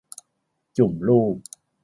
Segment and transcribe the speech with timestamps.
[0.77, 1.35] จุ่มลูก